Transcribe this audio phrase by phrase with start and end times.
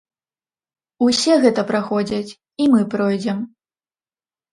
[1.07, 3.39] Усе гэта праходзяць, і мы пройдзем.